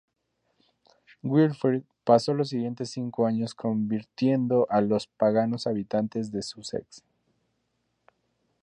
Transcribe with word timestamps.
Wilfrid 1.21 1.83
pasó 2.03 2.33
los 2.33 2.49
siguientes 2.49 2.89
cinco 2.89 3.27
años 3.27 3.53
convirtiendo 3.53 4.65
a 4.71 4.81
los 4.81 5.05
paganos 5.05 5.67
habitantes 5.67 6.31
de 6.31 6.41
Sussex. 6.41 7.03